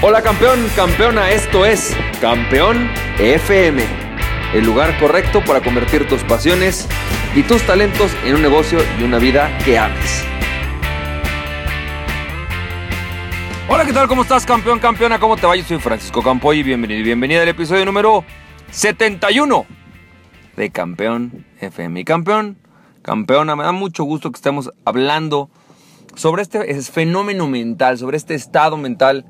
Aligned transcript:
Hola 0.00 0.22
campeón, 0.22 0.60
campeona, 0.76 1.32
esto 1.32 1.66
es 1.66 1.92
Campeón 2.20 2.88
FM, 3.18 3.82
el 4.54 4.64
lugar 4.64 4.96
correcto 5.00 5.42
para 5.44 5.60
convertir 5.60 6.06
tus 6.06 6.22
pasiones 6.22 6.86
y 7.34 7.42
tus 7.42 7.66
talentos 7.66 8.12
en 8.24 8.36
un 8.36 8.42
negocio 8.42 8.78
y 9.00 9.02
una 9.02 9.18
vida 9.18 9.50
que 9.64 9.76
ames. 9.76 10.24
Hola, 13.68 13.84
¿qué 13.84 13.92
tal? 13.92 14.06
¿Cómo 14.06 14.22
estás, 14.22 14.46
campeón, 14.46 14.78
campeona? 14.78 15.18
¿Cómo 15.18 15.36
te 15.36 15.48
va? 15.48 15.56
Yo 15.56 15.64
soy 15.64 15.78
Francisco 15.78 16.22
Campoy 16.22 16.60
y 16.60 16.62
bienvenido 16.62 17.00
y 17.00 17.02
bienvenida 17.02 17.42
al 17.42 17.48
episodio 17.48 17.84
número 17.84 18.24
71 18.70 19.66
de 20.54 20.70
Campeón 20.70 21.44
FM. 21.60 21.98
Y 21.98 22.04
campeón, 22.04 22.56
campeona, 23.02 23.56
me 23.56 23.64
da 23.64 23.72
mucho 23.72 24.04
gusto 24.04 24.30
que 24.30 24.36
estemos 24.36 24.70
hablando 24.84 25.50
sobre 26.14 26.42
este 26.42 26.80
fenómeno 26.82 27.48
mental, 27.48 27.98
sobre 27.98 28.16
este 28.16 28.36
estado 28.36 28.76
mental 28.76 29.24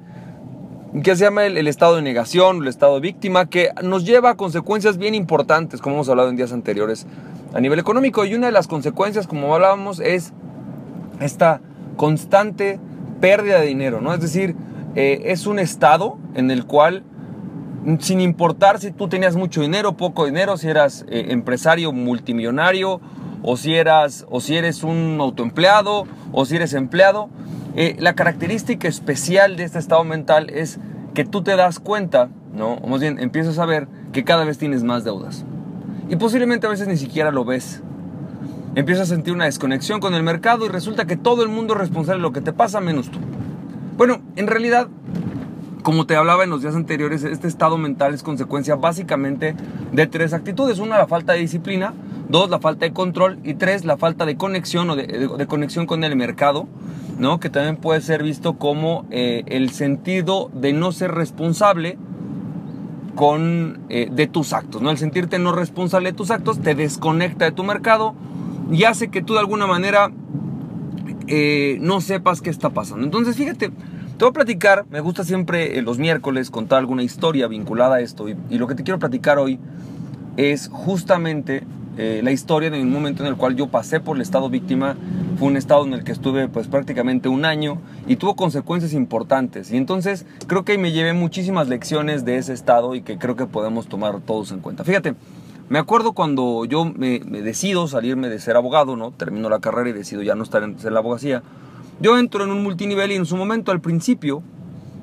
que 1.03 1.17
se 1.17 1.25
llama 1.25 1.45
el, 1.45 1.69
estado 1.69 1.97
de 1.97 2.03
negación, 2.03 2.63
el 2.63 2.69
estado 2.69 2.95
de 2.95 3.01
víctima, 3.01 3.47
que 3.47 3.71
nos 3.83 4.05
lleva 4.05 4.31
a 4.31 4.37
consecuencias 4.37 4.97
bien 4.97 5.15
importantes, 5.15 5.81
como 5.81 5.97
hemos 5.97 6.09
hablado 6.09 6.31
en 6.31 6.37
días 6.37 6.53
anteriores, 6.53 7.07
a 7.53 7.61
nivel 7.61 7.79
económico. 7.79 8.25
Y 8.25 8.35
una 8.35 8.47
de 8.47 8.53
las 8.53 8.67
consecuencias, 8.67 9.27
como 9.27 9.55
hablábamos, 9.55 10.01
es 10.01 10.33
esta 11.21 11.61
constante 11.97 12.81
pérdida 13.21 13.61
de 13.61 13.67
dinero, 13.67 14.01
¿no? 14.01 14.15
Es 14.15 14.21
decir, 14.21 14.57
eh, 14.95 15.23
es 15.27 15.47
un 15.47 15.59
estado 15.59 16.19
en 16.35 16.51
el 16.51 16.65
cual, 16.65 17.05
sin 17.99 18.21
importar 18.21 18.79
si 18.79 18.91
tú 18.91 19.09
tenías 19.09 19.37
mucho 19.37 19.61
dinero, 19.61 19.97
poco 19.97 20.25
dinero, 20.25 20.57
si 20.57 20.69
eras 20.69 21.05
eh, 21.09 21.27
empresario 21.29 21.93
multimillonario, 21.93 23.01
o 23.43 23.57
si, 23.57 23.75
eras, 23.75 24.27
o 24.31 24.41
si 24.41 24.57
eres 24.57 24.83
un 24.83 25.19
autoempleado, 25.21 26.07
o 26.33 26.45
si 26.45 26.57
eres 26.57 26.75
empleado, 26.75 27.29
eh, 27.77 27.97
la 27.99 28.15
característica 28.15 28.89
especial 28.89 29.57
de 29.57 29.65
este 29.65 29.79
estado 29.79 30.05
mental 30.05 30.51
es 30.51 30.79
que 31.15 31.25
tú 31.25 31.43
te 31.43 31.57
das 31.57 31.79
cuenta, 31.79 32.29
¿no? 32.55 32.75
O 32.75 32.89
más 32.89 33.01
bien 33.01 33.19
empiezas 33.19 33.59
a 33.59 33.67
ver 33.67 33.89
que 34.13 34.25
cada 34.25 34.45
vez 34.45 34.59
tienes 34.59 34.83
más 34.83 35.05
deudas. 35.05 35.45
Y 36.09 36.17
posiblemente 36.17 36.67
a 36.67 36.71
veces 36.71 36.89
ni 36.89 36.97
siquiera 36.97 37.31
lo 37.31 37.45
ves. 37.45 37.83
Empiezas 38.75 39.11
a 39.11 39.15
sentir 39.15 39.35
una 39.35 39.45
desconexión 39.45 40.01
con 40.01 40.15
el 40.15 40.23
mercado 40.23 40.65
y 40.65 40.69
resulta 40.69 41.07
que 41.07 41.17
todo 41.17 41.43
el 41.43 41.49
mundo 41.49 41.75
es 41.75 41.81
responsable 41.81 42.19
de 42.19 42.23
lo 42.23 42.33
que 42.33 42.41
te 42.41 42.53
pasa 42.53 42.81
menos 42.81 43.11
tú. 43.11 43.19
Bueno, 43.97 44.21
en 44.37 44.47
realidad, 44.47 44.89
como 45.83 46.07
te 46.07 46.15
hablaba 46.15 46.45
en 46.45 46.51
los 46.51 46.63
días 46.63 46.77
anteriores, 46.77 47.25
este 47.25 47.49
estado 47.49 47.79
mental 47.79 48.15
es 48.15 48.23
consecuencia 48.23 48.77
básicamente 48.77 49.55
de 49.93 50.07
tres 50.07 50.33
actitudes. 50.33 50.79
Una, 50.79 50.99
la 50.99 51.07
falta 51.07 51.33
de 51.33 51.41
disciplina. 51.41 51.93
Dos, 52.29 52.51
la 52.51 52.59
falta 52.59 52.87
de 52.87 52.93
control. 52.93 53.39
Y 53.45 53.55
tres, 53.55 53.85
la 53.85 53.97
falta 53.97 54.27
de 54.27 54.37
conexión 54.37 54.91
o 54.91 54.97
de 54.97 55.47
conexión 55.47 55.87
con 55.87 56.05
el 56.05 56.17
mercado 56.17 56.67
¿no? 57.19 57.41
que 57.41 57.51
también 57.51 57.77
puede 57.77 58.01
ser 58.01 58.23
visto 58.23 58.55
como 58.55 59.05
eh, 59.11 59.43
el 59.47 59.71
sentido 59.71 60.51
de 60.55 60.73
no 60.73 60.93
ser 60.93 61.13
responsable 61.13 61.99
con, 63.15 63.81
eh, 63.89 64.09
de 64.11 64.27
tus 64.27 64.53
actos. 64.53 64.81
¿no? 64.81 64.91
El 64.91 64.99
sentirte 64.99 65.39
no 65.39 65.53
responsable 65.53 66.13
de 66.13 66.17
tus 66.17 66.31
actos 66.31 66.61
te 66.61 66.75
desconecta 66.75 67.45
de 67.45 67.53
tu 67.53 67.65
mercado 67.65 68.15
y 68.71 68.85
hace 68.85 69.09
que 69.09 69.23
tú 69.23 69.35
de 69.35 69.41
alguna 69.41 69.67
manera 69.67 70.11
eh, 71.27 71.79
no 71.81 72.01
sepas 72.01 72.41
qué 72.41 72.51
está 72.51 72.71
pasando. 72.71 73.05
Entonces, 73.05 73.37
fíjate, 73.37 73.71
te 73.71 74.25
voy 74.25 74.29
a 74.29 74.33
platicar, 74.33 74.87
me 74.91 75.01
gusta 75.01 75.25
siempre 75.25 75.81
los 75.83 75.99
miércoles 75.99 76.51
contar 76.51 76.79
alguna 76.79 77.03
historia 77.03 77.49
vinculada 77.49 77.97
a 77.97 78.01
esto 78.01 78.29
y, 78.29 78.37
y, 78.51 78.59
lo 78.59 78.67
que 78.67 78.75
te 78.75 78.83
quiero 78.83 78.99
platicar 78.99 79.39
hoy 79.39 79.59
es 80.37 80.69
justamente 80.73 81.65
la 81.99 82.31
historia 82.31 82.71
de 82.71 82.81
un 82.81 82.93
momento 82.93 83.25
en 83.25 83.29
el 83.29 83.37
cual 83.37 83.57
yo 83.57 83.67
pasé 83.67 83.99
por 83.99 84.17
el 84.17 84.23
estado 84.23 84.49
víctima 84.49 84.97
fue 85.39 85.49
un 85.49 85.57
estado 85.57 85.85
en 85.85 85.95
el 85.95 86.05
que 86.05 86.13
estuve 86.13 86.49
pues 86.49 86.69
prácticamente 86.69 87.29
un 87.29 87.45
año 87.45 87.79
y 88.07 88.17
tuvo 88.17 88.37
consecuencias 88.37 88.93
importantes. 88.93 89.73
Y 89.73 89.77
entonces 89.77 90.27
creo 90.47 90.65
que 90.65 90.79
me 90.79 90.93
llevé 90.93 91.13
muchísimas 91.13 91.69
lecciones 91.69 92.25
de 92.25 92.39
ese 92.39 92.53
estado 92.53 92.95
y 92.95 93.03
que 93.03 93.19
creo 93.19 93.37
que 93.37 93.47
podemos 93.47 93.89
tomar 93.89 94.21
todos 94.21 94.53
en 94.53 94.61
cuenta. 94.61 94.85
Fíjate, 94.85 95.15
me 95.69 95.79
acuerdo 95.79 96.13
cuando 96.13 96.65
yo 96.65 96.85
me, 96.85 97.21
decido 97.21 97.87
salirme 97.89 98.29
de 98.29 98.39
ser 98.39 98.57
abogado, 98.57 98.97
¿no? 98.97 99.13
Termino 99.13 99.51
la 99.51 99.61
carrera 99.61 99.91
y 99.91 99.93
decido 99.93 100.23
ya 100.23 100.35
no 100.35 100.43
estar 100.43 100.63
en, 100.63 100.77
la 100.83 100.99
abogacía. 100.99 101.43
Yo 102.01 102.19
entro 102.19 102.45
en 102.45 102.51
un 102.51 102.63
multinivel 102.63 103.13
y 103.13 103.17
en 103.17 103.27
su 103.27 103.37
momento 103.37 103.71
al 103.71 103.81
principio, 103.81 104.43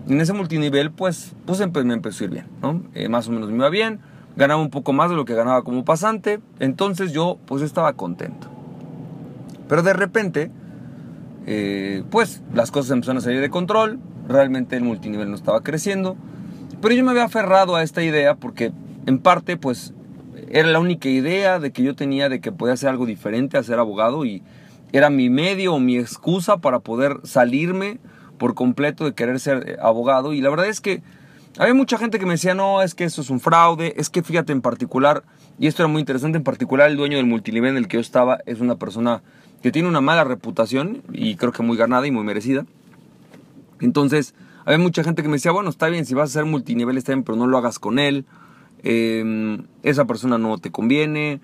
en 0.10 0.20
ese 0.20 0.34
multinivel 0.34 0.92
pues, 0.92 1.34
pues 1.46 1.60
me 1.86 1.94
empezó 1.94 2.24
a 2.24 2.26
ir 2.26 2.32
bien, 2.32 2.48
¿no? 2.62 2.82
Eh, 2.94 3.10
más 3.10 3.28
o 3.28 3.32
menos 3.32 3.50
me 3.50 3.58
iba 3.58 3.70
bien, 3.70 4.00
ganaba 4.36 4.62
un 4.62 4.70
poco 4.70 4.94
más 4.94 5.10
de 5.10 5.16
lo 5.16 5.26
que 5.26 5.34
ganaba 5.34 5.64
como 5.64 5.86
pasante, 5.86 6.40
entonces 6.60 7.12
yo 7.12 7.38
pues 7.46 7.62
estaba 7.62 7.94
contento. 7.94 8.48
Pero 9.68 9.82
de 9.82 9.94
repente, 9.94 10.52
eh, 11.46 12.04
pues 12.10 12.42
las 12.54 12.72
cosas 12.72 12.92
empezaron 12.92 13.18
a 13.18 13.22
salir 13.22 13.42
de 13.42 13.50
control, 13.50 14.00
realmente 14.28 14.76
el 14.76 14.84
multinivel 14.84 15.30
no 15.30 15.36
estaba 15.36 15.62
creciendo, 15.62 16.16
pero 16.82 16.94
yo 16.94 17.04
me 17.04 17.12
había 17.12 17.24
aferrado 17.24 17.76
a 17.76 17.84
esta 17.84 18.04
idea 18.04 18.36
porque 18.36 18.72
en 19.06 19.20
parte 19.20 19.58
pues 19.58 19.94
era 20.50 20.68
la 20.68 20.80
única 20.80 21.10
idea 21.10 21.60
de 21.60 21.72
que 21.72 21.84
yo 21.84 21.96
tenía 21.96 22.30
de 22.30 22.42
que 22.42 22.52
podía 22.52 22.74
hacer 22.74 22.90
algo 22.90 23.06
diferente 23.06 23.58
a 23.58 23.64
ser 23.64 23.80
abogado 23.80 24.26
y 24.26 24.44
era 24.92 25.10
mi 25.10 25.30
medio 25.30 25.74
o 25.74 25.80
mi 25.80 25.98
excusa 25.98 26.58
para 26.58 26.80
poder 26.80 27.18
salirme 27.24 28.00
por 28.38 28.54
completo 28.54 29.06
de 29.06 29.14
querer 29.14 29.40
ser 29.40 29.70
eh, 29.70 29.78
abogado 29.82 30.34
y 30.34 30.42
la 30.42 30.50
verdad 30.50 30.68
es 30.68 30.82
que 30.82 31.02
había 31.58 31.74
mucha 31.74 31.98
gente 31.98 32.20
que 32.20 32.26
me 32.26 32.34
decía, 32.34 32.54
no, 32.54 32.82
es 32.82 32.96
que 32.96 33.06
eso 33.06 33.22
es 33.22 33.30
un 33.30 33.40
fraude, 33.40 33.94
es 33.98 34.10
que 34.10 34.24
fíjate 34.24 34.52
en 34.52 34.62
particular, 34.62 35.24
y 35.58 35.68
esto 35.68 35.84
era 35.84 35.88
muy 35.88 36.02
interesante, 36.02 36.38
en 36.38 36.44
particular 36.44 36.90
el 36.90 36.98
dueño 36.98 37.18
del 37.18 37.26
multinivel 37.26 37.72
en 37.72 37.78
el 37.78 37.88
que 37.88 37.98
yo 37.98 38.02
estaba 38.02 38.40
es 38.46 38.60
una 38.60 38.76
persona 38.76 39.22
que 39.62 39.72
tiene 39.72 39.88
una 39.88 40.02
mala 40.02 40.24
reputación 40.24 41.02
y 41.12 41.36
creo 41.38 41.52
que 41.52 41.64
muy 41.64 41.78
ganada 41.78 42.06
y 42.06 42.12
muy 42.12 42.24
merecida. 42.24 42.66
Entonces, 43.80 44.36
había 44.66 44.78
mucha 44.80 45.04
gente 45.04 45.22
que 45.22 45.28
me 45.28 45.36
decía, 45.36 45.52
bueno, 45.52 45.70
está 45.70 45.88
bien, 45.88 46.06
si 46.06 46.14
vas 46.14 46.30
a 46.30 46.40
hacer 46.40 46.46
multinivel 46.46 46.98
está 46.98 47.14
bien, 47.14 47.24
pero 47.24 47.38
no 47.38 47.48
lo 47.48 47.58
hagas 47.58 47.80
con 47.80 48.00
él. 48.00 48.26
Em, 48.84 49.66
esa 49.84 50.06
persona 50.06 50.38
no 50.38 50.58
te 50.58 50.72
conviene. 50.72 51.40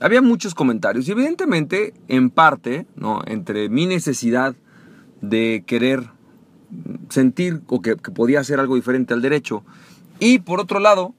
Había 0.00 0.22
muchos 0.22 0.54
comentarios 0.54 1.08
y 1.08 1.12
evidentemente, 1.12 1.92
en 2.08 2.30
parte, 2.30 2.86
¿no? 2.96 3.22
entre 3.26 3.68
mi 3.68 3.86
necesidad 3.86 4.54
de 5.20 5.64
querer 5.66 6.10
sentir 7.10 7.62
o 7.66 7.80
que, 7.80 7.96
podía 7.96 8.40
hacer 8.40 8.60
algo 8.60 8.74
diferente 8.74 9.14
al 9.14 9.22
derecho 9.22 9.62
y 10.18 10.40
por 10.40 10.60
otro 10.60 10.80
lado, 10.80 11.14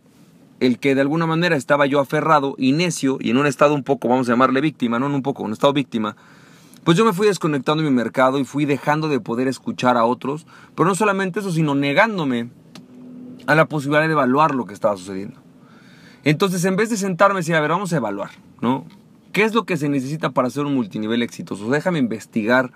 el 0.59 0.79
que 0.79 0.95
de 0.95 1.01
alguna 1.01 1.25
manera 1.25 1.55
estaba 1.55 1.85
yo 1.85 2.00
aferrado 2.00 2.55
y 2.57 2.73
necio 2.73 3.17
y 3.19 3.29
en 3.29 3.38
un 3.38 3.47
estado 3.47 3.73
un 3.73 3.83
poco, 3.83 4.09
vamos 4.09 4.27
a 4.27 4.33
llamarle 4.33 4.61
víctima, 4.61 5.00
no 5.00 5.07
en 5.07 5.13
un 5.13 5.22
poco, 5.22 5.44
un 5.44 5.53
estado 5.53 5.73
víctima, 5.73 6.16
pues 6.83 6.97
yo 6.97 7.05
me 7.05 7.13
fui 7.13 7.27
desconectando 7.27 7.83
de 7.83 7.89
mi 7.89 7.95
mercado 7.95 8.39
y 8.39 8.45
fui 8.45 8.66
dejando 8.66 9.09
de 9.09 9.19
poder 9.19 9.47
escuchar 9.47 9.97
a 9.97 10.05
otros, 10.05 10.45
pero 10.75 10.88
no 10.88 10.95
solamente 10.95 11.39
eso, 11.39 11.51
sino 11.51 11.75
negándome 11.75 12.50
a 13.47 13.56
la 13.56 13.66
posibilidad 13.66 14.06
de 14.06 14.11
evaluar 14.11 14.56
lo 14.56 14.66
que 14.66 14.73
estaba 14.73 14.95
sucediendo. 14.97 15.39
Entonces, 16.23 16.63
en 16.66 16.75
vez 16.75 16.89
de 16.89 16.97
sentarme 16.97 17.39
y 17.39 17.41
decir, 17.41 17.56
a 17.56 17.61
ver, 17.61 17.71
vamos 17.71 17.94
a 17.94 17.97
evaluar, 17.97 18.31
¿no? 18.61 18.85
¿Qué 19.31 19.44
es 19.44 19.53
lo 19.53 19.66
que 19.66 19.77
se 19.77 19.89
necesita 19.89 20.31
para 20.31 20.47
hacer 20.47 20.66
un 20.66 20.75
multinivel 20.75 21.21
exitoso? 21.21 21.69
Déjame 21.69 22.00
investigar 22.00 22.71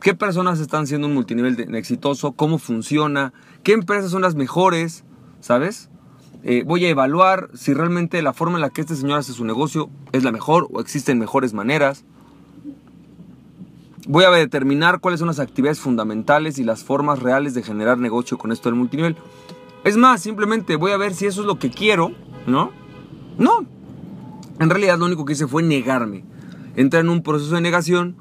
qué 0.00 0.14
personas 0.14 0.60
están 0.60 0.84
haciendo 0.84 1.06
un 1.06 1.14
multinivel 1.14 1.74
exitoso, 1.74 2.32
cómo 2.32 2.58
funciona, 2.58 3.32
qué 3.62 3.72
empresas 3.72 4.10
son 4.10 4.22
las 4.22 4.34
mejores, 4.34 5.04
¿sabes? 5.40 5.90
Eh, 6.42 6.62
voy 6.64 6.84
a 6.84 6.88
evaluar 6.88 7.50
si 7.54 7.74
realmente 7.74 8.22
la 8.22 8.32
forma 8.32 8.56
en 8.56 8.60
la 8.60 8.70
que 8.70 8.80
este 8.80 8.94
señor 8.94 9.18
hace 9.18 9.32
su 9.32 9.44
negocio 9.44 9.90
es 10.12 10.22
la 10.22 10.32
mejor 10.32 10.68
o 10.72 10.80
existen 10.80 11.18
mejores 11.18 11.52
maneras. 11.54 12.04
Voy 14.06 14.24
a 14.24 14.30
determinar 14.30 15.00
cuáles 15.00 15.18
son 15.18 15.26
las 15.26 15.40
actividades 15.40 15.80
fundamentales 15.80 16.58
y 16.58 16.64
las 16.64 16.84
formas 16.84 17.20
reales 17.20 17.54
de 17.54 17.64
generar 17.64 17.98
negocio 17.98 18.38
con 18.38 18.52
esto 18.52 18.68
del 18.68 18.78
multinivel. 18.78 19.16
Es 19.82 19.96
más, 19.96 20.20
simplemente 20.20 20.76
voy 20.76 20.92
a 20.92 20.96
ver 20.96 21.14
si 21.14 21.26
eso 21.26 21.40
es 21.40 21.46
lo 21.46 21.58
que 21.58 21.70
quiero, 21.70 22.12
¿no? 22.46 22.70
No. 23.38 23.66
En 24.60 24.70
realidad 24.70 24.98
lo 24.98 25.06
único 25.06 25.24
que 25.24 25.32
hice 25.32 25.48
fue 25.48 25.62
negarme. 25.62 26.24
Entrar 26.76 27.02
en 27.02 27.10
un 27.10 27.22
proceso 27.22 27.56
de 27.56 27.60
negación. 27.60 28.16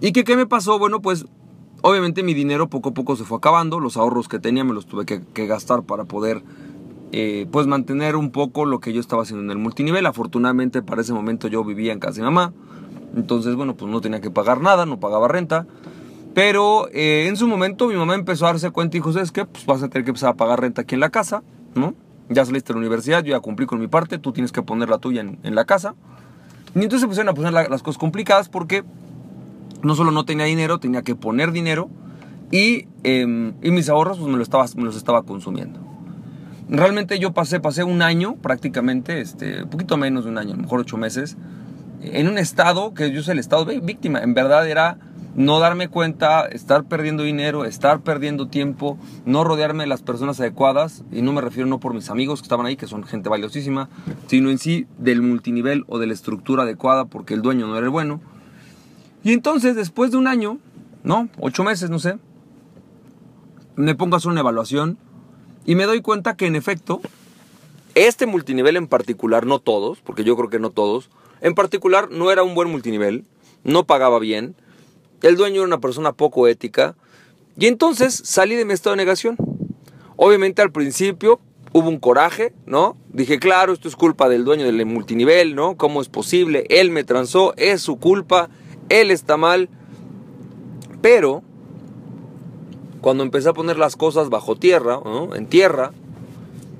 ¿Y 0.00 0.12
que, 0.12 0.24
qué 0.24 0.36
me 0.36 0.46
pasó? 0.46 0.78
Bueno, 0.78 1.02
pues 1.02 1.26
obviamente 1.82 2.22
mi 2.22 2.32
dinero 2.34 2.68
poco 2.68 2.90
a 2.90 2.94
poco 2.94 3.16
se 3.16 3.24
fue 3.24 3.38
acabando. 3.38 3.80
Los 3.80 3.96
ahorros 3.96 4.28
que 4.28 4.38
tenía 4.38 4.62
me 4.62 4.72
los 4.72 4.86
tuve 4.86 5.04
que, 5.04 5.46
gastar 5.46 5.82
para 5.82 6.04
poder 6.04 6.42
eh, 7.10 7.46
pues 7.50 7.66
mantener 7.66 8.14
un 8.14 8.30
poco 8.30 8.64
lo 8.64 8.78
que 8.80 8.92
yo 8.92 9.00
estaba 9.00 9.22
haciendo 9.22 9.44
en 9.44 9.50
el 9.50 9.58
multinivel. 9.58 10.06
Afortunadamente 10.06 10.82
para 10.82 11.00
ese 11.00 11.12
momento 11.12 11.48
yo 11.48 11.64
vivía 11.64 11.92
en 11.92 11.98
casa 11.98 12.16
de 12.16 12.22
mamá. 12.22 12.52
Entonces, 13.16 13.56
bueno, 13.56 13.74
pues 13.74 13.90
no 13.90 14.00
tenía 14.00 14.20
que 14.20 14.30
pagar 14.30 14.60
nada, 14.60 14.86
no 14.86 15.00
pagaba 15.00 15.26
renta. 15.26 15.66
Pero 16.32 16.88
eh, 16.92 17.26
en 17.26 17.36
su 17.36 17.48
momento 17.48 17.88
mi 17.88 17.96
mamá 17.96 18.14
empezó 18.14 18.46
a 18.46 18.50
darse 18.50 18.70
cuenta 18.70 18.96
y 18.96 19.00
dijo, 19.00 19.12
¿sabes 19.12 19.32
qué? 19.32 19.44
Pues 19.46 19.66
vas 19.66 19.82
a 19.82 19.88
tener 19.88 20.04
que 20.04 20.10
empezar 20.10 20.30
a 20.30 20.34
pagar 20.34 20.60
renta 20.60 20.82
aquí 20.82 20.94
en 20.94 21.00
la 21.00 21.10
casa, 21.10 21.42
¿no? 21.74 21.94
Ya 22.28 22.44
saliste 22.44 22.68
de 22.68 22.74
la 22.74 22.80
universidad, 22.80 23.24
yo 23.24 23.30
ya 23.30 23.40
cumplí 23.40 23.66
con 23.66 23.80
mi 23.80 23.88
parte, 23.88 24.18
tú 24.18 24.32
tienes 24.32 24.52
que 24.52 24.62
poner 24.62 24.88
la 24.88 24.98
tuya 24.98 25.22
en, 25.22 25.54
la 25.54 25.64
casa. 25.64 25.96
Y 26.74 26.80
entonces 26.80 27.02
empezaron 27.02 27.30
a 27.30 27.34
poner 27.34 27.52
las 27.52 27.82
cosas 27.82 27.98
complicadas 27.98 28.48
porque 28.48 28.84
no 29.82 29.94
solo 29.94 30.10
no 30.10 30.24
tenía 30.24 30.46
dinero, 30.46 30.78
tenía 30.78 31.02
que 31.02 31.14
poner 31.14 31.52
dinero 31.52 31.88
y, 32.50 32.86
em, 33.02 33.54
y 33.62 33.70
mis 33.70 33.88
ahorros 33.88 34.18
pues 34.18 34.30
me, 34.30 34.36
lo 34.36 34.42
estaba, 34.42 34.64
me 34.76 34.84
los 34.84 34.96
estaba 34.96 35.22
consumiendo. 35.22 35.80
Realmente 36.68 37.18
yo 37.18 37.32
pasé, 37.32 37.60
pasé 37.60 37.84
un 37.84 38.02
año 38.02 38.36
prácticamente, 38.36 39.20
este, 39.20 39.62
un 39.62 39.70
poquito 39.70 39.96
menos 39.96 40.24
de 40.24 40.30
un 40.30 40.38
año, 40.38 40.52
a 40.52 40.56
lo 40.56 40.62
mejor 40.62 40.80
ocho 40.80 40.98
meses, 40.98 41.36
en 42.02 42.28
un 42.28 42.38
estado 42.38 42.94
que 42.94 43.10
yo 43.10 43.22
soy 43.22 43.32
el 43.32 43.38
estado 43.38 43.64
víctima. 43.64 44.20
En 44.20 44.34
verdad 44.34 44.68
era 44.68 44.98
no 45.34 45.60
darme 45.60 45.88
cuenta, 45.88 46.46
estar 46.46 46.84
perdiendo 46.84 47.22
dinero, 47.22 47.64
estar 47.64 48.00
perdiendo 48.00 48.48
tiempo, 48.48 48.98
no 49.24 49.44
rodearme 49.44 49.84
de 49.84 49.88
las 49.88 50.02
personas 50.02 50.40
adecuadas, 50.40 51.04
y 51.12 51.22
no 51.22 51.32
me 51.32 51.40
refiero 51.40 51.68
no 51.68 51.78
por 51.78 51.94
mis 51.94 52.10
amigos 52.10 52.40
que 52.40 52.46
estaban 52.46 52.66
ahí, 52.66 52.76
que 52.76 52.86
son 52.86 53.04
gente 53.04 53.28
valiosísima, 53.28 53.88
sino 54.26 54.50
en 54.50 54.58
sí 54.58 54.86
del 54.98 55.22
multinivel 55.22 55.84
o 55.86 55.98
de 55.98 56.08
la 56.08 56.14
estructura 56.14 56.64
adecuada, 56.64 57.04
porque 57.04 57.34
el 57.34 57.42
dueño 57.42 57.66
no 57.66 57.76
era 57.76 57.86
el 57.86 57.90
bueno. 57.90 58.20
Y 59.28 59.34
entonces, 59.34 59.76
después 59.76 60.10
de 60.10 60.16
un 60.16 60.26
año, 60.26 60.56
¿no? 61.02 61.28
Ocho 61.38 61.62
meses, 61.62 61.90
no 61.90 61.98
sé, 61.98 62.16
me 63.76 63.94
pongo 63.94 64.14
a 64.14 64.16
hacer 64.16 64.30
una 64.30 64.40
evaluación 64.40 64.96
y 65.66 65.74
me 65.74 65.84
doy 65.84 66.00
cuenta 66.00 66.34
que 66.34 66.46
en 66.46 66.56
efecto, 66.56 67.02
este 67.94 68.24
multinivel 68.24 68.78
en 68.78 68.86
particular, 68.86 69.44
no 69.44 69.58
todos, 69.58 69.98
porque 70.00 70.24
yo 70.24 70.34
creo 70.34 70.48
que 70.48 70.58
no 70.58 70.70
todos, 70.70 71.10
en 71.42 71.54
particular 71.54 72.10
no 72.10 72.30
era 72.30 72.42
un 72.42 72.54
buen 72.54 72.70
multinivel, 72.70 73.26
no 73.64 73.84
pagaba 73.84 74.18
bien, 74.18 74.54
el 75.20 75.36
dueño 75.36 75.56
era 75.56 75.66
una 75.66 75.80
persona 75.80 76.12
poco 76.12 76.48
ética. 76.48 76.96
Y 77.58 77.66
entonces 77.66 78.22
salí 78.24 78.54
de 78.54 78.64
mi 78.64 78.72
estado 78.72 78.96
de 78.96 79.02
negación. 79.02 79.36
Obviamente 80.16 80.62
al 80.62 80.72
principio 80.72 81.38
hubo 81.74 81.90
un 81.90 81.98
coraje, 81.98 82.54
¿no? 82.64 82.96
Dije, 83.12 83.38
claro, 83.38 83.74
esto 83.74 83.88
es 83.88 83.96
culpa 83.96 84.30
del 84.30 84.46
dueño 84.46 84.64
del 84.64 84.86
multinivel, 84.86 85.54
¿no? 85.54 85.76
¿Cómo 85.76 86.00
es 86.00 86.08
posible? 86.08 86.64
Él 86.70 86.90
me 86.90 87.04
transó, 87.04 87.52
es 87.58 87.82
su 87.82 87.98
culpa, 87.98 88.48
él 88.88 89.10
está 89.10 89.36
mal. 89.36 89.68
Pero 91.00 91.42
cuando 93.00 93.22
empecé 93.22 93.48
a 93.48 93.54
poner 93.54 93.78
las 93.78 93.96
cosas 93.96 94.28
bajo 94.28 94.56
tierra, 94.56 95.00
en 95.34 95.46
tierra, 95.46 95.92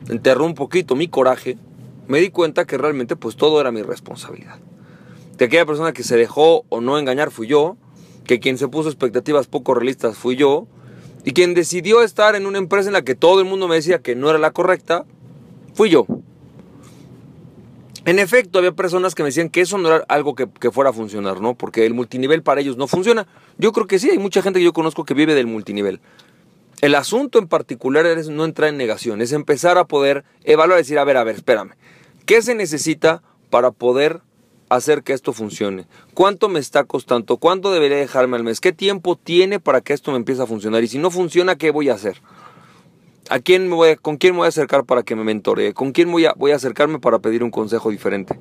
enterró 0.09 0.45
un 0.45 0.55
poquito 0.55 0.97
mi 0.97 1.09
coraje, 1.09 1.57
me 2.07 2.21
di 2.21 2.31
cuenta 2.31 2.65
que 2.65 2.79
realmente 2.79 3.17
pues 3.17 3.37
todo 3.37 3.61
era 3.61 3.71
mi 3.71 3.83
responsabilidad. 3.83 4.59
De 5.37 5.45
aquella 5.45 5.67
persona 5.67 5.93
que 5.93 6.03
se 6.03 6.17
dejó 6.17 6.65
o 6.69 6.81
no 6.81 6.99
engañar 6.99 7.31
fui 7.31 7.47
yo, 7.47 7.77
que 8.25 8.41
quien 8.41 8.59
se 8.59 8.69
puso 8.69 8.89
expectativas 8.89 9.47
poco 9.47 9.75
realistas 9.75 10.19
fui 10.19 10.37
yo, 10.37 10.67
y 11.25 11.33
quien 11.33 11.55
decidió 11.55 12.03
estar 12.03 12.35
en 12.35 12.47
una 12.47 12.59
empresa 12.59 12.89
en 12.89 12.95
la 12.95 13.03
que 13.03 13.15
todo 13.15 13.41
el 13.41 13.47
mundo 13.47 13.69
me 13.69 13.77
decía 13.77 14.01
que 14.01 14.17
no 14.17 14.31
era 14.31 14.39
la 14.39 14.51
correcta, 14.51 15.05
fui 15.75 15.91
yo. 15.91 16.07
En 18.05 18.19
efecto, 18.19 18.59
había 18.59 18.73
personas 18.73 19.15
que 19.15 19.23
me 19.23 19.29
decían 19.29 19.51
que 19.51 19.61
eso 19.61 19.77
no 19.79 19.89
era 19.89 20.05
algo 20.09 20.35
que, 20.35 20.71
fuera 20.71 20.91
a 20.91 20.93
funcionar, 20.93 21.41
¿no? 21.41 21.55
Porque 21.55 21.85
el 21.85 21.95
multinivel 21.95 22.43
para 22.43 22.61
ellos 22.61 22.77
no 22.77 22.87
funciona. 22.87 23.27
Yo 23.59 23.73
creo 23.73 23.87
que 23.87 23.99
sí, 23.99 24.11
hay 24.11 24.19
mucha 24.19 24.41
gente 24.43 24.61
que 24.61 24.65
yo 24.65 24.73
conozco 24.73 25.05
que 25.05 25.15
vive 25.15 25.35
del 25.35 25.47
multinivel. 25.47 26.01
El 26.81 26.95
asunto 26.95 27.39
en 27.39 27.49
particular 27.49 28.07
es 28.07 28.29
no 28.29 28.45
entrar 28.45 28.69
en 28.71 28.77
negación, 28.77 29.21
es 29.21 29.33
empezar 29.33 29.79
a 29.79 29.87
poder 29.87 30.25
evaluar 30.45 30.79
decir, 30.79 30.99
a 30.99 31.05
ver, 31.05 31.17
a 31.17 31.25
ver, 31.25 31.35
espérame, 31.37 31.75
¿qué 32.25 32.41
se 32.41 32.55
necesita 32.55 33.23
para 33.51 33.73
poder 33.73 34.21
hacer 34.69 35.03
que 35.03 35.13
esto 35.13 35.33
funcione? 35.33 35.87
¿Cuánto 36.15 36.49
me 36.49 36.61
está 36.61 36.85
costando? 36.85 37.37
¿Cuánto 37.39 37.73
debería 37.73 37.97
dejarme 37.97 38.37
al 38.37 38.45
mes? 38.45 38.61
¿Qué 38.61 38.73
tiempo 38.73 39.17
tiene 39.17 39.59
para 39.59 39.81
que 39.81 39.93
esto 39.93 40.13
me 40.13 40.19
empiece 40.19 40.41
a 40.41 40.47
funcionar? 40.47 40.85
Y 40.85 40.89
si 40.89 40.99
no 40.99 41.11
funciona, 41.11 41.57
¿qué 41.57 41.73
voy 41.73 41.89
a 41.89 41.95
hacer? 41.95 42.23
¿A 43.31 43.41
quién 43.41 43.69
me 43.69 43.75
voy 43.75 43.97
¿Con 43.97 44.17
quién 44.17 44.33
me 44.33 44.39
voy 44.39 44.47
a 44.47 44.49
acercar 44.49 44.85
para 44.85 45.03
que 45.03 45.15
me 45.15 45.23
mentore? 45.23 45.75
¿Con 45.75 45.93
quién 45.93 46.11
voy 46.11 46.25
a, 46.25 46.33
voy 46.35 46.53
a 46.53 46.57
acercarme 46.57 46.99
para 46.99 47.19
pedir 47.19 47.45
un 47.45 47.51
consejo 47.51 47.91
diferente? 47.91 48.39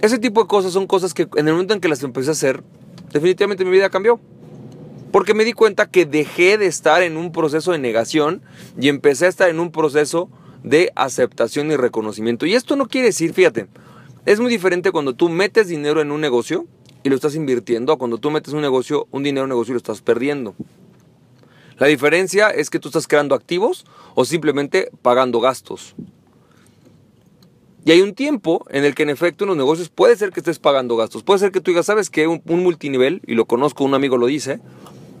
Ese 0.00 0.18
tipo 0.18 0.42
de 0.42 0.46
cosas 0.46 0.72
son 0.72 0.86
cosas 0.86 1.14
que 1.14 1.28
en 1.36 1.48
el 1.48 1.54
momento 1.54 1.74
en 1.74 1.80
que 1.80 1.88
las 1.88 2.02
empecé 2.02 2.30
a 2.30 2.32
hacer, 2.32 2.62
definitivamente 3.12 3.64
mi 3.64 3.70
vida 3.70 3.90
cambió. 3.90 4.20
Porque 5.10 5.34
me 5.34 5.44
di 5.44 5.52
cuenta 5.52 5.86
que 5.86 6.06
dejé 6.06 6.58
de 6.58 6.66
estar 6.66 7.02
en 7.02 7.16
un 7.16 7.32
proceso 7.32 7.72
de 7.72 7.78
negación 7.78 8.42
y 8.80 8.88
empecé 8.88 9.26
a 9.26 9.28
estar 9.28 9.48
en 9.48 9.60
un 9.60 9.70
proceso 9.70 10.28
de 10.62 10.92
aceptación 10.94 11.70
y 11.70 11.76
reconocimiento. 11.76 12.46
Y 12.46 12.54
esto 12.54 12.76
no 12.76 12.86
quiere 12.86 13.08
decir, 13.08 13.32
fíjate, 13.32 13.66
es 14.24 14.40
muy 14.40 14.50
diferente 14.50 14.92
cuando 14.92 15.14
tú 15.14 15.28
metes 15.28 15.68
dinero 15.68 16.00
en 16.00 16.10
un 16.10 16.20
negocio 16.20 16.66
y 17.02 17.08
lo 17.08 17.14
estás 17.14 17.34
invirtiendo 17.34 17.92
a 17.92 17.98
cuando 17.98 18.18
tú 18.18 18.30
metes 18.30 18.54
un 18.54 18.62
negocio, 18.62 19.06
un 19.10 19.22
dinero 19.22 19.42
en 19.42 19.50
un 19.50 19.56
negocio 19.56 19.72
y 19.72 19.74
lo 19.74 19.78
estás 19.78 20.00
perdiendo. 20.00 20.54
La 21.78 21.86
diferencia 21.86 22.50
es 22.50 22.70
que 22.70 22.78
tú 22.78 22.88
estás 22.88 23.06
creando 23.08 23.34
activos 23.34 23.84
o 24.14 24.24
simplemente 24.24 24.90
pagando 25.02 25.40
gastos. 25.40 25.94
Y 27.84 27.90
hay 27.90 28.00
un 28.00 28.14
tiempo 28.14 28.64
en 28.70 28.84
el 28.84 28.94
que 28.94 29.02
en 29.02 29.10
efecto 29.10 29.44
en 29.44 29.48
los 29.48 29.56
negocios 29.56 29.90
puede 29.90 30.16
ser 30.16 30.30
que 30.30 30.40
estés 30.40 30.58
pagando 30.58 30.96
gastos. 30.96 31.22
Puede 31.22 31.40
ser 31.40 31.52
que 31.52 31.60
tú 31.60 31.70
digas, 31.70 31.86
sabes 31.86 32.08
que 32.08 32.26
un, 32.26 32.42
multinivel, 32.46 33.20
y 33.26 33.34
lo 33.34 33.44
conozco, 33.44 33.84
un 33.84 33.94
amigo 33.94 34.16
lo 34.16 34.26
dice, 34.26 34.60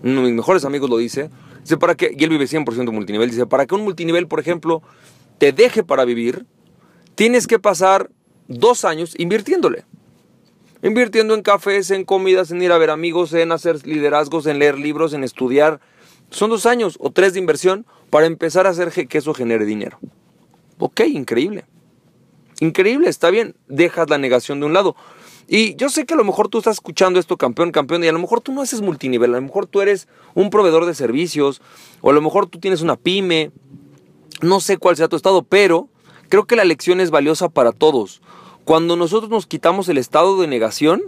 uno 0.02 0.20
de 0.22 0.26
mis 0.28 0.34
mejores 0.34 0.64
amigos 0.64 0.88
lo 0.88 0.96
dice, 0.96 1.30
dice 1.60 1.76
para 1.76 1.94
que, 1.94 2.14
y 2.16 2.24
él 2.24 2.30
vive 2.30 2.46
100% 2.46 2.90
multinivel, 2.90 3.30
dice, 3.30 3.46
para 3.46 3.66
que 3.66 3.74
un 3.74 3.82
multinivel, 3.82 4.28
por 4.28 4.40
ejemplo, 4.40 4.82
te 5.38 5.52
deje 5.52 5.82
para 5.82 6.06
vivir, 6.06 6.46
tienes 7.16 7.46
que 7.46 7.58
pasar 7.58 8.10
dos 8.48 8.86
años 8.86 9.14
invirtiéndole. 9.18 9.84
Invirtiendo 10.82 11.34
en 11.34 11.42
cafés, 11.42 11.90
en 11.90 12.04
comidas, 12.04 12.50
en 12.50 12.62
ir 12.62 12.72
a 12.72 12.78
ver 12.78 12.90
amigos, 12.90 13.32
en 13.34 13.52
hacer 13.52 13.86
liderazgos, 13.86 14.46
en 14.46 14.58
leer 14.58 14.78
libros, 14.78 15.12
en 15.14 15.24
estudiar. 15.24 15.80
Son 16.30 16.50
dos 16.50 16.66
años 16.66 16.96
o 17.00 17.10
tres 17.10 17.32
de 17.32 17.38
inversión 17.38 17.86
para 18.10 18.26
empezar 18.26 18.66
a 18.66 18.70
hacer 18.70 18.90
que 18.92 19.18
eso 19.18 19.34
genere 19.34 19.64
dinero. 19.64 19.98
Ok, 20.78 21.00
increíble. 21.00 21.64
Increíble, 22.60 23.08
está 23.08 23.30
bien. 23.30 23.54
Dejas 23.68 24.10
la 24.10 24.18
negación 24.18 24.60
de 24.60 24.66
un 24.66 24.72
lado. 24.72 24.96
Y 25.46 25.76
yo 25.76 25.90
sé 25.90 26.06
que 26.06 26.14
a 26.14 26.16
lo 26.16 26.24
mejor 26.24 26.48
tú 26.48 26.58
estás 26.58 26.76
escuchando 26.76 27.20
esto, 27.20 27.36
campeón, 27.36 27.70
campeón, 27.70 28.02
y 28.02 28.08
a 28.08 28.12
lo 28.12 28.18
mejor 28.18 28.40
tú 28.40 28.52
no 28.52 28.62
haces 28.62 28.80
multinivel, 28.80 29.34
a 29.34 29.36
lo 29.36 29.42
mejor 29.42 29.66
tú 29.66 29.82
eres 29.82 30.08
un 30.34 30.48
proveedor 30.48 30.86
de 30.86 30.94
servicios, 30.94 31.60
o 32.00 32.10
a 32.10 32.14
lo 32.14 32.22
mejor 32.22 32.46
tú 32.46 32.58
tienes 32.58 32.80
una 32.80 32.96
pyme, 32.96 33.50
no 34.40 34.60
sé 34.60 34.78
cuál 34.78 34.96
sea 34.96 35.08
tu 35.08 35.16
estado, 35.16 35.42
pero 35.42 35.90
Creo 36.28 36.46
que 36.46 36.56
la 36.56 36.64
lección 36.64 37.00
es 37.00 37.10
valiosa 37.10 37.48
para 37.48 37.72
todos. 37.72 38.20
Cuando 38.64 38.96
nosotros 38.96 39.30
nos 39.30 39.46
quitamos 39.46 39.88
el 39.88 39.98
estado 39.98 40.40
de 40.40 40.46
negación, 40.46 41.02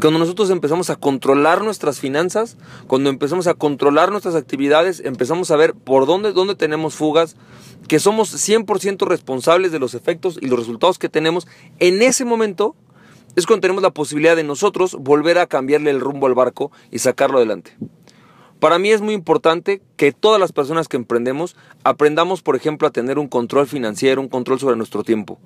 cuando 0.00 0.18
nosotros 0.18 0.50
empezamos 0.50 0.90
a 0.90 0.96
controlar 0.96 1.64
nuestras 1.64 2.00
finanzas, 2.00 2.58
cuando 2.86 3.08
empezamos 3.08 3.46
a 3.46 3.54
controlar 3.54 4.10
nuestras 4.10 4.34
actividades, 4.34 5.00
empezamos 5.00 5.50
a 5.50 5.56
ver 5.56 5.74
por 5.74 6.06
dónde, 6.06 6.32
dónde 6.32 6.54
tenemos 6.54 6.94
fugas, 6.94 7.36
que 7.88 7.98
somos 7.98 8.34
100% 8.34 9.06
responsables 9.06 9.72
de 9.72 9.78
los 9.78 9.94
efectos 9.94 10.38
y 10.40 10.48
los 10.48 10.58
resultados 10.58 10.98
que 10.98 11.08
tenemos, 11.08 11.46
en 11.78 12.02
ese 12.02 12.24
momento 12.24 12.74
es 13.36 13.46
cuando 13.46 13.62
tenemos 13.62 13.82
la 13.82 13.90
posibilidad 13.90 14.36
de 14.36 14.44
nosotros 14.44 14.96
volver 14.98 15.38
a 15.38 15.46
cambiarle 15.46 15.90
el 15.90 16.00
rumbo 16.00 16.26
al 16.26 16.34
barco 16.34 16.72
y 16.90 16.98
sacarlo 16.98 17.38
adelante. 17.38 17.76
Para 18.60 18.78
mí 18.78 18.90
es 18.90 19.02
muy 19.02 19.14
importante 19.14 19.82
que 19.96 20.12
todas 20.12 20.40
las 20.40 20.52
personas 20.52 20.88
que 20.88 20.96
emprendemos 20.96 21.56
aprendamos, 21.84 22.42
por 22.42 22.56
ejemplo, 22.56 22.88
a 22.88 22.90
tener 22.90 23.18
un 23.18 23.28
control 23.28 23.66
financiero, 23.66 24.22
un 24.22 24.28
control 24.28 24.58
sobre 24.58 24.76
nuestro 24.76 25.04
tiempo. 25.04 25.38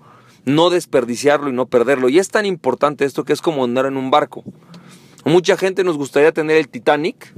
No 0.44 0.70
desperdiciarlo 0.70 1.50
y 1.50 1.52
no 1.52 1.66
perderlo. 1.66 2.08
Y 2.08 2.18
es 2.18 2.28
tan 2.28 2.46
importante 2.46 3.04
esto 3.04 3.24
que 3.24 3.32
es 3.32 3.42
como 3.42 3.64
andar 3.64 3.86
en 3.86 3.96
un 3.96 4.10
barco. 4.10 4.44
Mucha 5.24 5.56
gente 5.56 5.84
nos 5.84 5.96
gustaría 5.96 6.32
tener 6.32 6.56
el 6.56 6.68
Titanic 6.68 7.34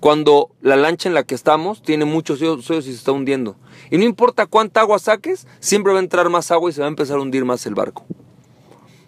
cuando 0.00 0.50
la 0.60 0.76
lancha 0.76 1.08
en 1.08 1.14
la 1.14 1.24
que 1.24 1.34
estamos 1.34 1.82
tiene 1.82 2.04
muchos 2.04 2.40
hoyos 2.40 2.86
y 2.86 2.90
se 2.90 2.90
está 2.92 3.12
hundiendo. 3.12 3.56
Y 3.90 3.98
no 3.98 4.04
importa 4.04 4.46
cuánta 4.46 4.80
agua 4.80 4.98
saques, 4.98 5.46
siempre 5.58 5.92
va 5.92 5.98
a 5.98 6.02
entrar 6.02 6.28
más 6.30 6.50
agua 6.50 6.70
y 6.70 6.72
se 6.72 6.80
va 6.80 6.86
a 6.86 6.90
empezar 6.90 7.18
a 7.18 7.20
hundir 7.20 7.44
más 7.44 7.66
el 7.66 7.74
barco. 7.74 8.06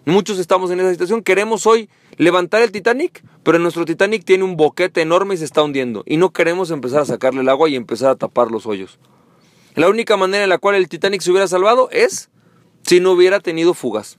Muchos 0.05 0.39
estamos 0.39 0.71
en 0.71 0.79
esa 0.79 0.91
situación. 0.91 1.21
Queremos 1.21 1.67
hoy 1.67 1.87
levantar 2.17 2.61
el 2.63 2.71
Titanic, 2.71 3.23
pero 3.43 3.59
nuestro 3.59 3.85
Titanic 3.85 4.25
tiene 4.25 4.43
un 4.43 4.57
boquete 4.57 5.01
enorme 5.01 5.35
y 5.35 5.37
se 5.37 5.45
está 5.45 5.61
hundiendo. 5.61 6.03
Y 6.07 6.17
no 6.17 6.31
queremos 6.31 6.71
empezar 6.71 7.01
a 7.01 7.05
sacarle 7.05 7.41
el 7.41 7.49
agua 7.49 7.69
y 7.69 7.75
empezar 7.75 8.09
a 8.09 8.15
tapar 8.15 8.51
los 8.51 8.65
hoyos. 8.65 8.99
La 9.75 9.89
única 9.89 10.17
manera 10.17 10.43
en 10.43 10.49
la 10.49 10.57
cual 10.57 10.75
el 10.75 10.89
Titanic 10.89 11.21
se 11.21 11.31
hubiera 11.31 11.47
salvado 11.47 11.89
es 11.91 12.29
si 12.83 12.99
no 12.99 13.11
hubiera 13.11 13.39
tenido 13.39 13.73
fugas. 13.73 14.17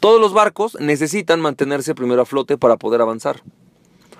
Todos 0.00 0.20
los 0.20 0.34
barcos 0.34 0.76
necesitan 0.80 1.40
mantenerse 1.40 1.94
primero 1.94 2.22
a 2.22 2.26
flote 2.26 2.58
para 2.58 2.76
poder 2.76 3.00
avanzar. 3.00 3.42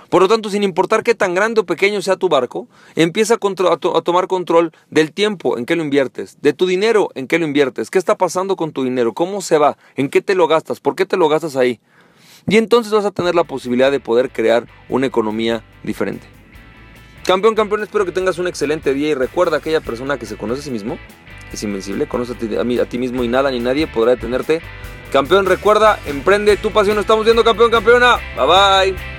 Por 0.09 0.23
lo 0.23 0.29
tanto, 0.29 0.49
sin 0.49 0.63
importar 0.63 1.03
qué 1.03 1.15
tan 1.15 1.35
grande 1.35 1.61
o 1.61 1.67
pequeño 1.67 2.01
sea 2.01 2.17
tu 2.17 2.29
barco, 2.29 2.69
empieza 2.95 3.35
a, 3.35 4.03
tomar 4.03 4.29
control 4.29 4.73
del 4.89 5.13
tiempo 5.13 5.59
en 5.59 5.67
que 5.67 5.77
lo 5.77 5.83
inviertes, 5.83 6.39
de 6.41 6.53
tu 6.53 6.67
dinero 6.67 7.11
en 7.15 7.27
que 7.27 7.39
lo 7.39 7.47
inviertes, 7.47 7.91
qué 7.91 7.99
está 7.99 8.17
pasando 8.17 8.55
con 8.57 8.73
tu 8.73 8.85
dinero, 8.85 9.13
cómo 9.13 9.41
se 9.41 9.59
va, 9.59 9.77
en 9.97 10.09
qué 10.09 10.23
te 10.23 10.35
lo 10.35 10.47
gastas, 10.47 10.81
por 10.81 10.95
qué 10.95 11.05
te 11.05 11.17
lo 11.17 11.29
gastas 11.29 11.57
ahí. 11.57 11.81
Y 12.47 12.59
entonces 12.59 12.93
vas 12.93 13.05
a 13.05 13.11
tener 13.11 13.35
la 13.35 13.45
posibilidad 13.45 13.91
de 13.91 14.01
poder 14.01 14.31
crear 14.31 14.69
una 14.89 15.07
economía 15.07 15.65
diferente. 15.83 16.27
Campeón, 17.25 17.55
campeón, 17.55 17.83
espero 17.83 18.05
que 18.05 18.13
tengas 18.13 18.39
un 18.39 18.47
excelente 18.47 18.95
día 18.95 19.09
y 19.09 19.15
recuerda 19.15 19.57
a 19.57 19.59
aquella 19.61 19.81
persona 19.81 20.19
que 20.19 20.27
se 20.27 20.37
conoce 20.37 20.61
a 20.61 20.65
sí 20.65 20.71
mismo, 20.71 20.99
es 21.55 21.63
invencible, 21.63 22.07
conoce 22.07 22.33
a 22.33 22.37
ti, 22.37 22.79
a 22.79 22.85
ti 22.85 22.99
mismo 22.99 23.25
y 23.25 23.29
nada 23.29 23.51
ni 23.51 23.61
nadie 23.61 23.87
podrá 23.87 24.15
detenerte. 24.15 24.61
Campeón, 25.13 25.47
recuerda, 25.47 26.01
emprende 26.07 26.57
tu 26.57 26.73
pasión, 26.73 26.99
estamos 26.99 27.25
viendo 27.25 27.45
campeón, 27.45 27.71
campeona. 27.71 28.19
Bye 28.37 28.93
bye. 28.93 29.14